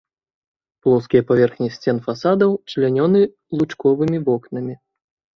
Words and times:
Плоскія 0.85 1.25
паверхні 1.31 1.67
сцен 1.75 1.99
фасадаў 2.07 2.51
члянёны 2.73 3.21
лучковымі 3.59 4.17
вокнамі. 4.31 4.75